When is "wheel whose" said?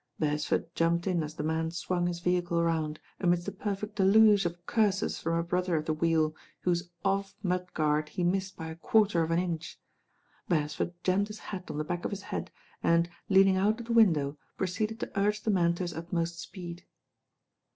5.93-6.89